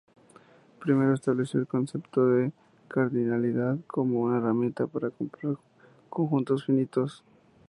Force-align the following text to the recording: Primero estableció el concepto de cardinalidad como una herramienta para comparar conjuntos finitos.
Primero 0.79 1.13
estableció 1.13 1.59
el 1.59 1.67
concepto 1.67 2.25
de 2.25 2.51
cardinalidad 2.87 3.77
como 3.85 4.21
una 4.21 4.37
herramienta 4.39 4.87
para 4.87 5.11
comparar 5.11 5.57
conjuntos 6.09 6.65
finitos. 6.65 7.23